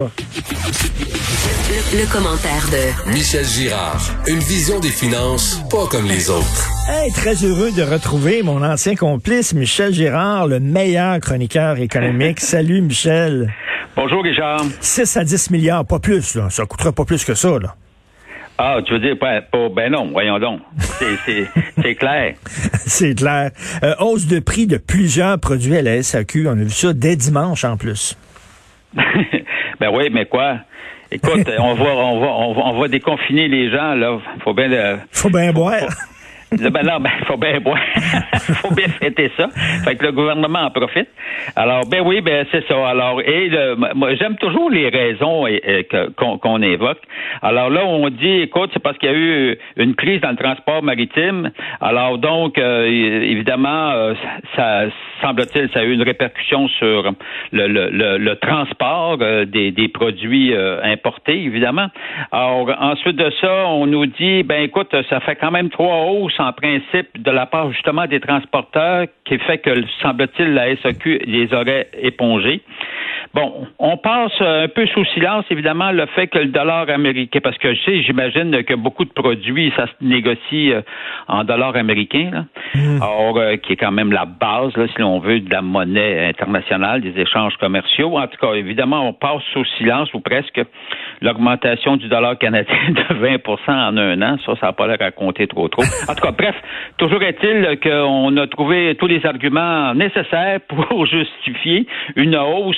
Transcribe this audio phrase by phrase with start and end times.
[0.00, 0.06] Le,
[1.98, 4.00] le commentaire de Michel Girard.
[4.28, 6.68] Une vision des finances pas comme les autres.
[6.88, 12.38] Hey, très heureux de retrouver mon ancien complice, Michel Girard, le meilleur chroniqueur économique.
[12.48, 13.52] Salut, Michel.
[13.96, 14.62] Bonjour, Richard.
[14.80, 16.48] 6 à 10 milliards, pas plus, là.
[16.48, 17.74] Ça coûtera pas plus que ça, là.
[18.56, 20.60] Ah, tu veux dire, pas, pas- ben non, voyons donc.
[21.00, 21.48] C'est- C'est
[21.82, 22.34] c'est clair.
[22.86, 23.50] C'est clair.
[23.82, 26.46] Euh, hausse de prix de plusieurs produits à la SAQ.
[26.46, 28.16] On a vu ça dès dimanche, en plus.
[29.80, 30.58] ben oui, mais quoi?
[31.10, 34.18] Écoute, on va, on va, on va, on va déconfiner les gens, là.
[34.44, 35.88] Faut bien le- Faut bien boire.
[36.50, 37.60] Ben non, ben, faut bien
[38.62, 39.48] faut bien fêter ça.
[39.84, 41.08] Fait que le gouvernement en profite.
[41.56, 42.88] Alors, ben oui, ben c'est ça.
[42.88, 45.44] Alors, et le- moi, j'aime toujours les raisons
[46.40, 47.00] qu'on évoque.
[47.42, 50.36] Alors là, on dit, écoute, c'est parce qu'il y a eu une crise dans le
[50.36, 51.50] transport maritime.
[51.80, 54.14] Alors donc, euh, évidemment, euh,
[54.56, 54.84] ça
[55.20, 57.12] semble-t-il, ça a eu une répercussion sur
[57.52, 61.88] le, le, le, le transport euh, des, des produits euh, importés, évidemment.
[62.32, 66.37] Alors, ensuite de ça, on nous dit, ben écoute, ça fait quand même trois hausses
[66.40, 69.70] en principe de la part justement des transporteurs qui fait que,
[70.02, 72.62] semble-t-il, la SAQ les aurait épongés.
[73.34, 77.58] Bon, on passe un peu sous silence, évidemment, le fait que le dollar américain, parce
[77.58, 80.80] que je sais, j'imagine que beaucoup de produits, ça se négocie euh,
[81.26, 82.44] en dollars américains, là.
[83.02, 86.26] Or, euh, qui est quand même la base, là, si l'on veut, de la monnaie
[86.26, 88.18] internationale, des échanges commerciaux.
[88.18, 90.60] En tout cas, évidemment, on passe sous silence ou presque
[91.20, 94.38] l'augmentation du dollar canadien de 20% en un an.
[94.46, 95.82] Ça, ça n'a pas l'air à compter trop trop.
[96.08, 96.54] En tout cas, bref,
[96.98, 102.76] toujours est-il qu'on a trouvé tous les arguments nécessaires pour justifier une hausse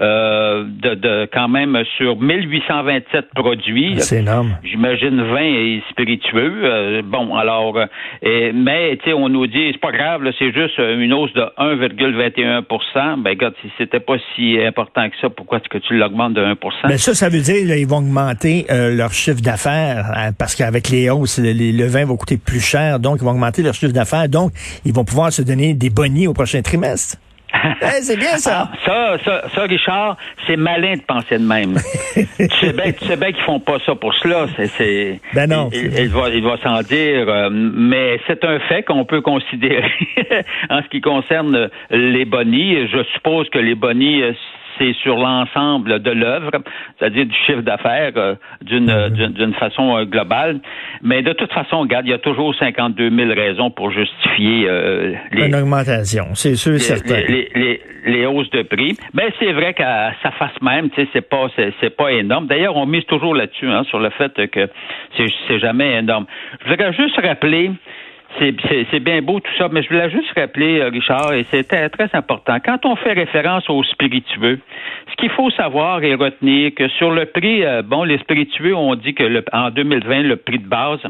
[0.00, 3.94] euh, de, de quand même sur 1827 produits.
[3.98, 4.56] C'est énorme.
[4.64, 6.52] J'imagine vin et spiritueux.
[6.64, 7.86] Euh, bon, alors, euh,
[8.22, 11.44] et- mais tu sais, on nous dit c'est pas grave, c'est juste une hausse de
[11.58, 16.34] 1,21% Ben, regarde, si c'était pas si important que ça, pourquoi est-ce que tu l'augmentes
[16.34, 16.54] de 1%
[16.88, 20.54] Mais ça, ça veut dire là, ils vont augmenter euh, leur chiffre d'affaires euh, parce
[20.54, 23.92] qu'avec les hausses, le vin va coûter plus cher, donc ils vont augmenter leur chiffre
[23.92, 24.52] d'affaires, donc
[24.84, 27.16] ils vont pouvoir se donner des bonnies au prochain trimestre.
[27.80, 28.68] Eh, c'est bien ça.
[28.72, 30.16] Ah, ça, ça, ça, Richard,
[30.46, 31.76] c'est malin de penser de même.
[32.14, 34.46] tu sais bien, tu sais bien qu'ils font pas ça pour cela.
[34.76, 35.70] C'est, Ben non.
[35.72, 39.20] Il, il- il va, il va s'en dire, euh, mais c'est un fait qu'on peut
[39.20, 39.88] considérer
[40.68, 42.88] en ce qui concerne les bonnies.
[42.88, 44.32] Je suppose que les bonnies, euh,
[44.78, 46.50] c'est sur l'ensemble de l'œuvre,
[46.98, 49.32] c'est-à-dire du chiffre d'affaires euh, d'une, Mm-hmm.
[49.32, 50.60] d'une, façon euh, globale.
[51.02, 55.14] Mais de toute façon, regarde, il y a toujours 52 000 raisons pour justifier euh,
[55.32, 57.16] les, Une augmentation, c'est sûr et certain.
[57.16, 58.96] les, les, les, les hausses de prix.
[59.12, 62.46] Mais c'est vrai qu'à sa face même, tu sais, c'est pas c'est, pas énorme.
[62.46, 64.68] D'ailleurs, on mise toujours là-dessus, hein, sur le fait que
[65.16, 66.26] c'est jamais énorme.
[66.64, 67.70] Je voudrais juste rappeler.
[68.38, 72.08] C'est, bien beau tout ça, mais je voulais juste rappeler, euh, Richard, et c'était très
[72.14, 72.56] important.
[72.64, 74.58] Quand on fait référence aux spiritueux,
[75.10, 78.94] ce qu'il faut savoir et retenir que sur le prix, euh, bon, les spiritueux, on
[78.96, 81.00] dit que en 2020, le prix de base,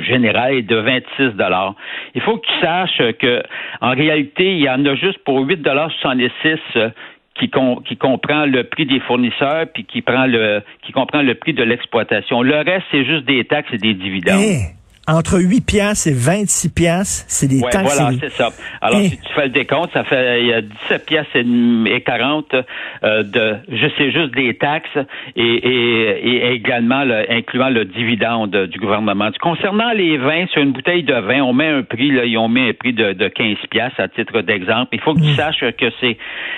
[0.00, 1.74] général est de 26 dollars.
[2.14, 3.42] Il faut que tu saches que
[3.80, 6.90] en réalité, il y en a juste pour 8 dollars 76 euh,
[7.34, 11.52] qui, com- qui comprend le prix des fournisseurs puis qui le qui comprend le prix
[11.52, 12.42] de l'exploitation.
[12.42, 14.40] Le reste, c'est juste des taxes et des dividendes.
[14.40, 17.94] Eh, entre 8 piastres et 26 piastres, c'est des Ouais, taxes.
[18.00, 18.50] voilà, c'est ça.
[18.80, 22.54] Alors, si tu fais le décompte, ça fait il y a 17 pièces et 40
[22.54, 24.88] euh, de, je sais juste des taxes
[25.36, 29.30] et, et, et également le, incluant le dividende du gouvernement.
[29.40, 32.48] Concernant les vins, sur une bouteille de vin, on met un prix, là, ils ont
[32.48, 34.88] mis un prix de, de 15 pièces à titre d'exemple.
[34.92, 36.16] Il faut que tu saches que c'est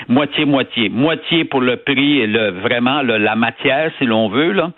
[0.09, 0.89] moitié-moitié.
[0.89, 4.71] Moitié pour le prix, et le, vraiment le- la matière, si l'on veut, là.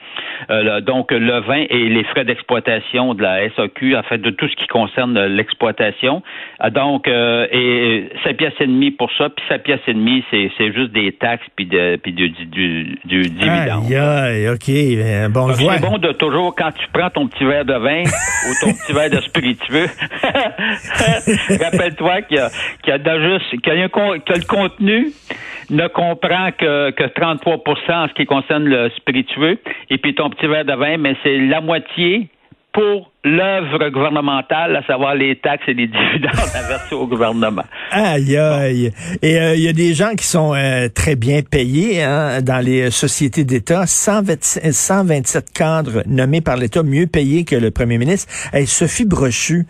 [0.51, 4.49] Euh, donc le vin et les frais d'exploitation de la SAQ, en fait, de tout
[4.49, 6.23] ce qui concerne euh, l'exploitation.
[6.59, 10.25] Ah, donc, euh, et 7 pièces et demie pour ça, puis 7 pièces et demie,
[10.31, 13.85] c'est, c'est juste des taxes puis, de, puis du, du, du, dividende.
[13.87, 14.69] Aïe, aïe, OK.
[14.69, 15.75] euh, bon, on le Donc, voit.
[15.75, 18.03] C'est bon de toujours, quand tu prends ton petit verre de vin
[18.49, 19.87] ou ton petit verre de spiritueux,
[21.65, 22.51] rappelle-toi qu'il y a,
[22.83, 25.13] qu'il y a de juste, qu'il y a, un le contenu
[25.71, 29.59] ne comprend que, que 33% en ce qui concerne le spiritueux,
[29.91, 32.29] et puis ton petit verre de vin, mais c'est la moitié
[32.73, 37.65] pour l'œuvre gouvernementale, à savoir les taxes et les dividendes à verser au gouvernement.
[37.91, 38.93] Aïe, aïe.
[39.23, 42.65] Et euh, il y a des gens qui sont euh, très bien payés hein, dans
[42.65, 43.87] les euh, sociétés d'État.
[43.87, 48.33] 120 127 cadres nommés par l'État, mieux payés que le premier ministre.
[48.53, 49.67] Hey, Sophie Brochu,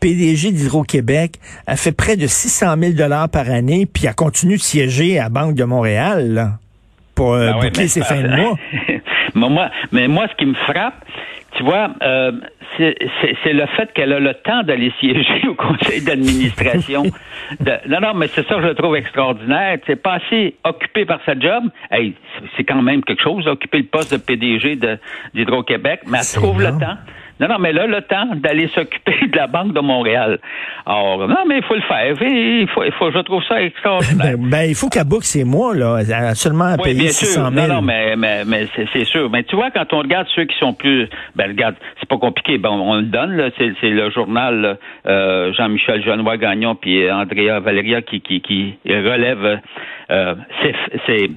[0.00, 1.36] PDG d'Hydro-Québec,
[1.66, 5.28] a fait près de 600 000 dollars par année, puis elle continue de siéger à
[5.28, 6.50] Banque de Montréal là,
[7.14, 8.56] pour euh, Ben boucler ses fins de mois.
[9.34, 11.04] mais moi, mais moi, ce qui me frappe,
[11.56, 12.32] tu vois, euh,
[12.76, 17.04] c'est le fait qu'elle a le temps d'aller siéger au conseil d'administration.
[17.86, 19.78] non, non, mais c'est ça que je trouve extraordinaire.
[19.86, 21.64] C'est pas assez occupé par sa job.
[21.90, 22.14] Hey,
[22.56, 24.78] c'est quand même quelque chose, occuper le poste de PDG
[25.34, 26.96] d'Hydro-Québec, mais elle trouve le temps.
[27.40, 30.38] Non, non, mais là, le temps d'aller s'occuper de la Banque de Montréal.
[30.84, 32.14] Alors, non, mais il faut le faire.
[32.20, 34.36] Il faut, il faut je trouve ça extraordinaire.
[34.36, 36.00] ben, ben, il faut qu'elle boucle ses mois, là.
[36.00, 37.66] Elle seulement oui, payer 600 000.
[37.66, 39.30] Non, non, mais, mais, mais c'est sûr.
[39.30, 41.08] Mais tu vois, quand on regarde ceux qui sont plus...
[41.34, 42.58] Ben, regarde, c'est pas compliqué.
[42.58, 43.48] Bon, on le donne, là.
[43.56, 49.60] C'est le journal euh, Jean-Michel Genois Gagnon puis Andrea Valeria qui, qui, qui relève...
[50.10, 50.34] Euh,
[51.06, 51.30] c'est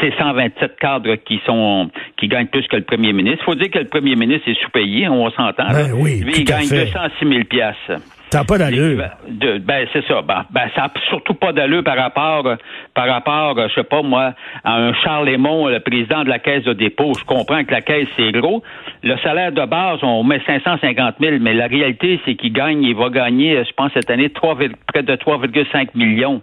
[0.00, 3.42] c'est 127 cadres qui sont qui gagnent plus que le premier ministre.
[3.42, 5.68] Il faut dire que le premier ministre est sous-payé, on s'entend.
[5.70, 8.02] Ben oui, Lui, il gagne 206 000 piastres.
[8.30, 9.00] Ça n'a pas d'allure.
[9.28, 10.20] ben, c'est ça.
[10.22, 12.44] Ben, ben, ça n'a surtout pas d'allure par rapport,
[12.92, 14.34] par rapport, je sais pas moi,
[14.64, 17.12] à un Charles Lemont, le président de la Caisse de dépôt.
[17.16, 18.62] Je comprends que la Caisse, c'est gros.
[19.02, 22.96] Le salaire de base, on met 550 000, mais la réalité, c'est qu'il gagne, il
[22.96, 24.56] va gagner, je pense, cette année, 3,
[24.88, 26.42] près de 3,5 millions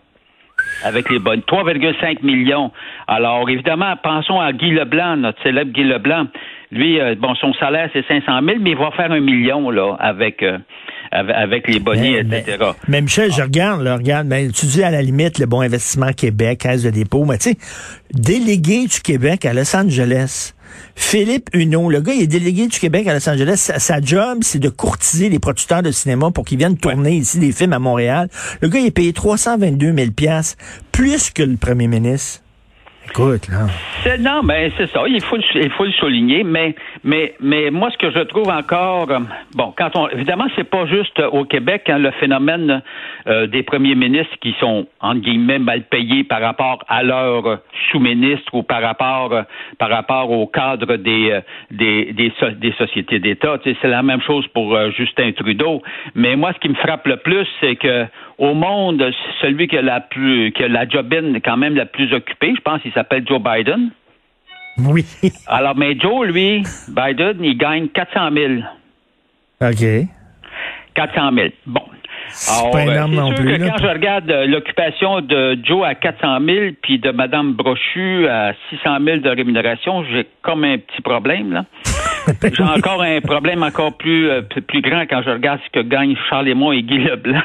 [0.84, 1.42] avec les bonnes.
[1.42, 2.72] 3,5 millions.
[3.08, 6.28] Alors, évidemment, pensons à Guy Leblanc, notre célèbre Guy Leblanc.
[6.72, 9.96] Lui, euh, bon, son salaire, c'est 500 000, mais il va faire un million, là,
[10.00, 10.42] avec...
[10.44, 10.58] Euh,
[11.13, 12.58] avec les bonnets, etc.
[12.88, 16.13] Mais, Michel, je regarde, là, regarde, ben, tu dis à la limite le bon investissement
[16.13, 17.58] Québec, caisse de dépôt, mais tu sais,
[18.13, 20.54] délégué du Québec à Los Angeles,
[20.95, 23.71] Philippe Huneau, le gars, il est délégué du Québec à Los Angeles.
[23.77, 27.51] Sa, job, c'est de courtiser les producteurs de cinéma pour qu'ils viennent tourner ici des
[27.51, 28.29] films à Montréal.
[28.62, 30.12] Le gars, il est payé 322 000
[30.91, 32.41] plus que le premier ministre.
[33.09, 33.50] Écoute,
[34.19, 35.03] non, mais c'est ça.
[35.07, 36.44] Il faut, il faut le souligner.
[36.44, 39.19] Mais, mais, mais moi, ce que je trouve encore, euh,
[39.56, 42.81] bon, quand on, évidemment, c'est pas juste au Québec hein, le phénomène
[43.27, 47.59] euh, des premiers ministres qui sont entre guillemets mal payés par rapport à leurs
[47.92, 49.42] sous-ministres ou par rapport, euh,
[49.80, 51.39] par rapport au cadre des,
[51.71, 53.57] des, des, sociétés d'État.
[53.63, 55.81] C'est la même chose pour Justin Trudeau.
[56.15, 58.06] Mais moi, ce qui me frappe le plus, c'est que
[58.38, 62.12] au monde, celui qui a la plus, qui a la jobine quand même la plus
[62.12, 63.91] occupée, je pense, il s'appelle Joe Biden.
[64.77, 65.05] Oui.
[65.47, 68.53] Alors, mais Joe, lui, Biden, il gagne 400 000.
[69.61, 70.07] OK.
[70.93, 71.47] 400 000.
[71.65, 71.81] Bon.
[72.27, 73.57] C'est pas énorme non plus.
[73.57, 78.27] Que quand je regarde euh, l'occupation de Joe à 400 000 puis de Mme Brochu
[78.27, 81.65] à 600 000 de rémunération, j'ai comme un petit problème, là.
[82.53, 86.15] j'ai encore un problème encore plus, euh, plus grand quand je regarde ce que gagnent
[86.29, 87.41] Charles Lemont et Guy Leblanc.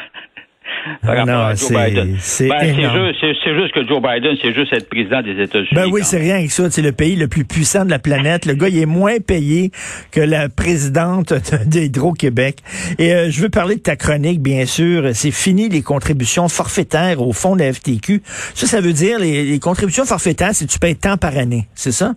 [1.04, 5.74] Non, c'est ben, C'est juste, que Joe Biden, c'est juste être président des États-Unis.
[5.74, 6.70] Ben oui, c'est rien que ça.
[6.70, 8.46] C'est le pays le plus puissant de la planète.
[8.46, 9.70] Le gars, il est moins payé
[10.12, 11.32] que la présidente
[11.66, 12.58] d'Hydro-Québec.
[12.98, 15.10] Et euh, je veux parler de ta chronique, bien sûr.
[15.14, 18.22] C'est fini les contributions forfaitaires au fonds de la FTQ.
[18.54, 21.66] Ça, ça veut dire les, contributions forfaitaires, c'est tu payes tant par année.
[21.74, 22.12] C'est ça?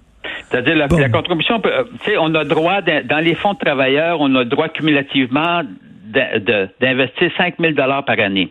[0.50, 4.33] C'est-à-dire la, contribution, euh, tu sais, on a droit, dans les fonds de travailleurs, on
[4.36, 5.62] a droit cumulativement
[6.09, 8.50] d'investir 5 000 par année.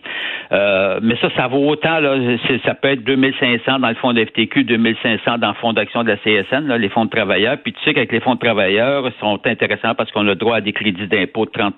[0.50, 2.16] Euh, mais ça, ça vaut autant, là,
[2.64, 6.08] ça peut être 2500 dans le fonds de FTQ, 2500 dans le fonds d'action de
[6.08, 7.58] la CSN, là, les fonds de travailleurs.
[7.62, 10.56] Puis tu sais qu'avec les fonds de travailleurs, ils sont intéressants parce qu'on a droit
[10.56, 11.74] à des crédits d'impôt de 30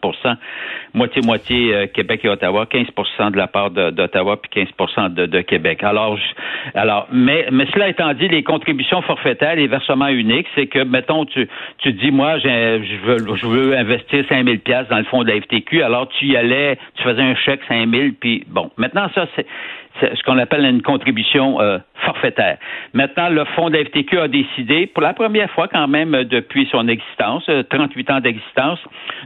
[0.95, 5.83] moitié-moitié euh, Québec et Ottawa, 15% de la part d'Ottawa, puis 15 de, de, Québec.
[5.83, 6.19] Alors,
[6.75, 11.25] alors mais, mais cela étant dit, les contributions forfaitaires, les versements uniques, c'est que, mettons,
[11.25, 11.49] tu,
[11.79, 15.41] tu dis, moi, je veux, je veux investir 5000 pièces dans le fonds de la
[15.41, 19.47] FTQ, alors tu y allais, tu faisais un chèque 5000, puis bon, Maintenant, ça, c'est
[20.01, 22.59] ce qu'on appelle une contribution euh, forfaitaire.
[22.95, 26.89] Maintenant, le fonds de FTQ a décidé, pour la première fois quand même depuis son
[26.89, 28.79] existence, 38 euh, ans d'existence,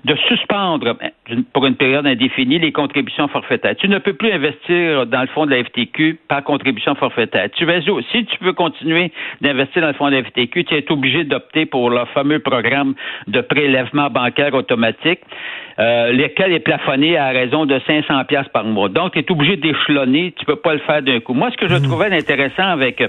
[0.05, 0.97] de suspendre
[1.31, 3.77] euh, pour une période indéfinie les contributions forfaitaires.
[3.77, 7.49] Tu ne peux plus investir dans le fonds de la FTQ par contribution forfaitaire.
[7.55, 11.67] Si tu veux continuer d'investir dans le fonds de la FTQ, tu es obligé d'opter
[11.67, 12.95] pour le fameux programme
[13.29, 15.21] de prélèvement bancaire automatique
[15.79, 18.89] euh, lesquels est plafonné à raison de 500 pièces par mois.
[18.89, 21.35] Donc, tu es obligé d'échelonner, pas le faire d'un coup.
[21.35, 21.83] Moi, ce que je hmm.
[21.83, 23.03] trouvais intéressant avec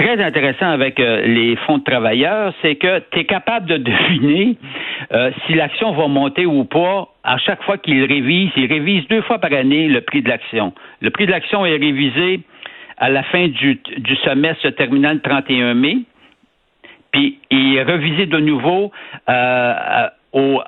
[0.00, 4.56] très intéressant avec euh, les fonds de travailleurs, c'est que tu es capable de deviner
[5.12, 8.50] euh, si l'action va monter ou pas à chaque fois qu'ils révisent.
[8.56, 10.72] Ils révisent deux fois par année le prix de l'action.
[11.00, 12.40] Le prix de l'action est révisé
[12.96, 15.98] à la fin du, du semestre terminant le 31 mai,
[17.12, 18.92] puis il est revisé de nouveau
[19.28, 20.60] euh, au,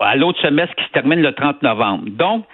[0.00, 2.04] à l'autre semestre qui se termine le 30 novembre.
[2.08, 2.44] Donc,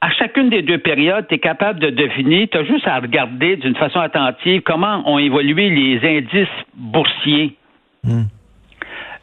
[0.00, 3.56] à chacune des deux périodes, tu es capable de deviner, tu as juste à regarder
[3.56, 7.54] d'une façon attentive comment ont évolué les indices boursiers.
[8.02, 8.24] Hmm.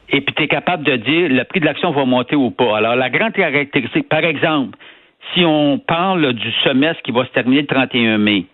[0.10, 2.78] Et puis tu es capable de dire le prix de l'action va monter ou pas.
[2.78, 4.78] Alors, la grande caractéristique, par exemple,
[5.34, 8.46] si on parle du semestre qui va se terminer le 31 mai,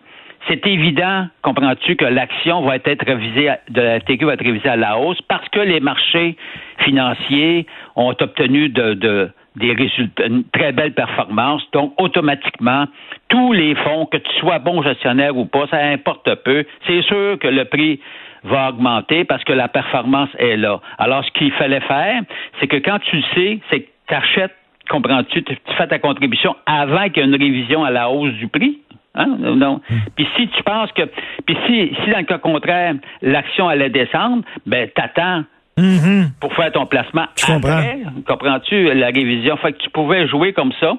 [0.47, 4.75] c'est évident, comprends-tu, que l'action va être révisée, de la FTQ va être révisée à
[4.75, 6.35] la hausse parce que les marchés
[6.79, 7.65] financiers
[7.95, 11.61] ont obtenu de, des résultats, une très belle performance.
[11.73, 12.85] Donc, automatiquement,
[13.29, 16.65] tous les fonds, que tu sois bon gestionnaire ou pas, ça importe peu.
[16.87, 17.99] C'est sûr que le prix
[18.43, 20.79] va augmenter parce que la performance est là.
[20.97, 22.21] Alors, ce qu'il fallait faire,
[22.59, 24.55] c'est que quand tu le sais, c'est que tu achètes,
[24.89, 28.47] comprends-tu, tu fais ta contribution avant qu'il y ait une révision à la hausse du
[28.47, 28.79] prix.
[29.15, 29.37] Hein?
[29.39, 29.79] Non.
[29.89, 29.95] Hmm.
[30.15, 31.03] Puis si tu penses que,
[31.45, 35.43] puis si, si dans le cas contraire, l'action allait descendre, ben t'attends
[35.77, 36.31] mm-hmm.
[36.39, 37.25] pour faire ton placement.
[37.35, 39.57] Je après, comprends-tu la révision?
[39.57, 40.93] Fait que tu pouvais jouer comme ça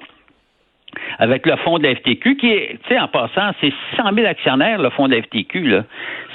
[1.19, 4.27] avec le fonds de la FTQ, qui est, tu sais, en passant, c'est 600 000
[4.27, 5.83] actionnaires, le fonds de la FTQ, là.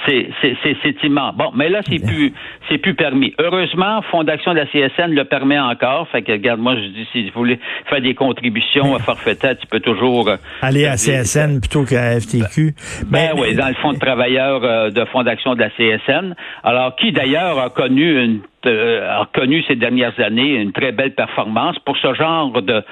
[0.05, 1.35] C'est, c'est, c'est, immense.
[1.35, 2.33] Bon, mais là, c'est plus,
[2.69, 3.33] c'est plus permis.
[3.39, 6.07] Heureusement, Fonds d'action de la CSN le permet encore.
[6.09, 9.79] Fait que, regarde, moi, je dis, si vous voulez faire des contributions forfaitaires, tu peux
[9.79, 10.29] toujours...
[10.29, 12.73] Euh, Aller à CSN plutôt qu'à FTQ.
[13.07, 16.35] Ben, oui, dans le fonds de travailleurs euh, de Fonds d'action de la CSN.
[16.63, 21.13] Alors, qui d'ailleurs a connu une, euh, a connu ces dernières années une très belle
[21.13, 22.83] performance pour ce genre de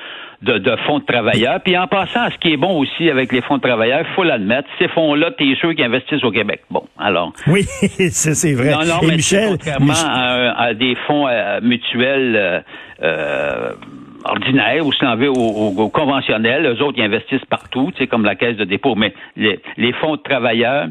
[0.41, 1.59] de, fonds de travailleurs.
[1.61, 4.23] Puis en passant, ce qui est bon aussi avec les fonds de travailleurs, il faut
[4.23, 6.61] l'admettre, ces fonds-là, t'es sûr qu'ils investissent au Québec.
[6.69, 7.33] Bon, alors.
[7.47, 7.63] Oui,
[8.11, 8.71] c'est vrai.
[8.71, 12.59] Non, non, mais Michel, contrairement À, des fonds euh, mutuels euh,
[13.01, 13.73] euh,
[14.25, 18.25] ordinaires, ou si on veut, au, conventionnels, eux autres, ils investissent partout, tu sais, comme
[18.25, 18.95] la caisse de dépôt.
[18.95, 20.87] Mais les fonds de travailleurs,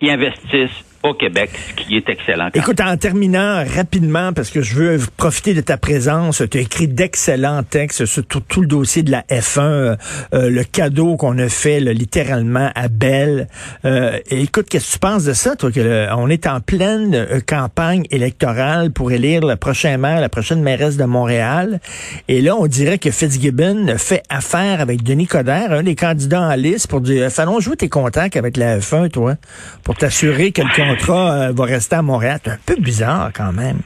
[0.00, 2.48] ils investissent au Québec, qui est excellent.
[2.54, 6.86] Écoute, en terminant rapidement, parce que je veux profiter de ta présence, tu as écrit
[6.86, 9.96] d'excellents textes sur tout, le dossier de la F1, euh,
[10.34, 13.48] euh, le cadeau qu'on a fait littéralement à Belle.
[13.84, 18.04] Euh, écoute, qu'est-ce que tu penses de ça, toi, que on est en pleine campagne
[18.10, 21.80] électorale pour élire le prochain maire, la prochaine mairesse de Montréal,
[22.28, 26.54] et là, on dirait que Fitzgibbon fait affaire avec Denis Coderre, un des candidats en
[26.54, 29.34] liste, pour dire, fallons jouer tes contacts avec la F1, toi,
[29.82, 30.62] pour t'assurer que
[30.94, 32.38] contrat euh, va rester à Montréal.
[32.44, 33.80] C'est un peu bizarre quand même.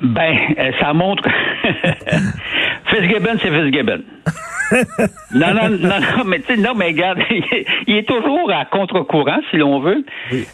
[0.00, 1.28] Ben, euh, ça montre.
[2.86, 4.02] Fitzgibbon, c'est Fitzgibbon.
[5.34, 7.18] non, non, non, non, mais tu sais, non, mais regarde,
[7.86, 10.04] il est toujours à contre-courant, si l'on veut.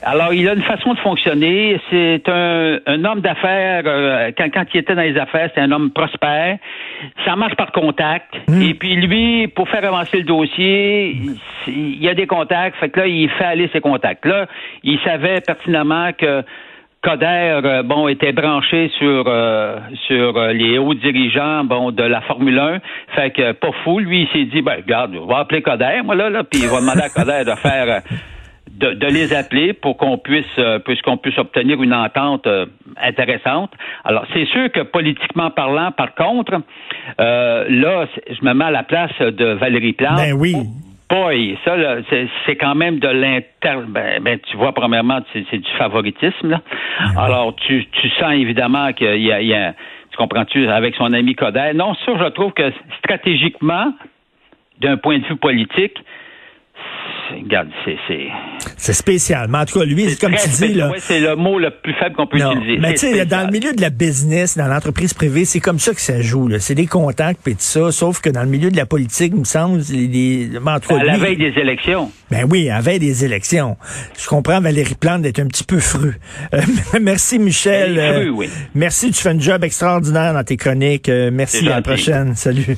[0.03, 1.81] Alors, il a une façon de fonctionner.
[1.91, 3.83] C'est un, un homme d'affaires.
[3.87, 6.59] Euh, quand, quand il était dans les affaires, c'est un homme prospère.
[7.25, 8.35] Ça marche par contact.
[8.49, 8.63] Hmm.
[8.63, 11.17] Et puis lui, pour faire avancer le dossier,
[11.67, 12.77] il, y a des contacts.
[12.79, 14.25] Fait que là, il fait aller ses contacts.
[14.25, 14.47] Là,
[14.83, 16.45] il savait pertinemment que
[17.01, 19.79] Coder, euh, bon, était branché sur euh,
[20.09, 22.81] sur euh, les hauts dirigeants, bon, de la Formule 1.
[23.15, 26.17] Fait que pas fou, lui, il s'est dit, ben, regarde, on va appeler Coder, moi
[26.17, 28.03] là, là, puis il va demander à Coder de faire,
[28.73, 32.49] de, les appeler pour qu'on puisse, puisqu'on puisse obtenir une entente
[33.01, 33.71] intéressante.
[34.05, 36.61] Alors, c'est sûr que politiquement parlant, par contre,
[37.19, 40.17] là, je me mets à la place de Valérie Plante.
[40.17, 40.55] Ben oui.
[41.09, 41.75] Boy, ça,
[42.47, 43.83] c'est quand même de l'inter...
[43.89, 46.51] Ben, ben, tu vois, premièrement, c'est du favoritisme.
[46.51, 46.61] Là.
[47.01, 49.75] Ah Alors, tu, tu sens évidemment qu'il y a, il y a
[50.11, 51.73] tu comprends-tu, avec son ami Coder.
[51.75, 53.93] Non, ça, je trouve que stratégiquement,
[54.81, 55.97] d'un point de vue politique,
[57.35, 57.97] regarde, c'est.
[58.77, 59.49] C'est spécial.
[59.49, 60.93] Mais en tout cas, lui, comme tu dis, là.
[60.99, 62.79] c'est le mot le plus faible qu'on peut utiliser.
[62.79, 65.93] Mais tu sais, dans le milieu de la business, dans l'entreprise privée, c'est comme ça
[65.95, 67.93] que ça joue, C'est des contacts et tout ça.
[67.93, 71.01] Sauf que dans le milieu de la politique, il me semble, les, en tout cas,
[71.01, 72.11] à la veille des élections.
[72.31, 73.77] Ben oui, à la veille des élections.
[74.19, 76.19] Je comprends Valérie Plante d'être un petit peu fru.
[76.55, 76.61] Euh,
[77.01, 77.97] merci, Michel.
[77.97, 78.49] Fru, oui.
[78.75, 81.09] Merci, tu fais un job extraordinaire dans tes chroniques.
[81.09, 82.35] Euh, merci, à la prochaine.
[82.35, 82.77] Salut.